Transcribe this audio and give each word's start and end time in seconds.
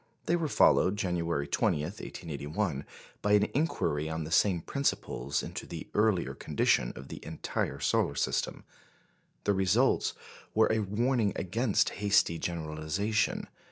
They 0.25 0.35
were 0.35 0.47
followed, 0.47 0.97
January 0.97 1.47
20, 1.47 1.83
1881, 1.83 2.85
by 3.21 3.33
an 3.33 3.43
inquiry 3.53 4.09
on 4.09 4.23
the 4.23 4.31
same 4.31 4.61
principles 4.61 5.43
into 5.43 5.67
the 5.67 5.89
earlier 5.93 6.33
condition 6.33 6.91
of 6.95 7.09
the 7.09 7.23
entire 7.23 7.79
solar 7.79 8.15
system. 8.15 8.63
The 9.43 9.53
results 9.53 10.15
were 10.55 10.71
a 10.73 10.79
warning 10.79 11.33
against 11.35 11.91
hasty 12.01 12.39
generalisation. 12.39 13.47